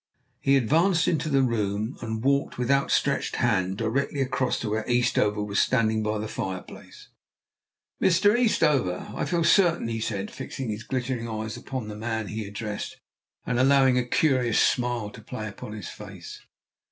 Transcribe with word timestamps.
He 0.39 0.57
advanced 0.57 1.07
into 1.07 1.29
the 1.29 1.43
room 1.43 1.95
and 2.01 2.23
walked 2.23 2.57
with 2.57 2.71
out 2.71 2.89
stretched 2.89 3.35
hand 3.35 3.77
directly 3.77 4.19
across 4.19 4.59
to 4.61 4.69
where 4.71 4.83
Eastover 4.89 5.43
was 5.43 5.59
standing 5.59 6.01
by 6.01 6.17
the 6.17 6.27
fireplace. 6.27 7.09
"Mr. 8.01 8.35
Eastover, 8.35 9.11
I 9.13 9.25
feel 9.25 9.43
certain," 9.43 9.87
he 9.89 9.99
said, 9.99 10.31
fixing 10.31 10.71
his 10.71 10.81
glittering 10.81 11.29
eyes 11.29 11.55
upon 11.55 11.87
the 11.87 11.95
man 11.95 12.29
he 12.29 12.45
addressed, 12.45 12.97
and 13.45 13.59
allowing 13.59 13.95
a 13.95 14.03
curious 14.03 14.59
smile 14.59 15.11
to 15.11 15.21
play 15.21 15.47
upon 15.47 15.73
his 15.73 15.89
face. 15.89 16.41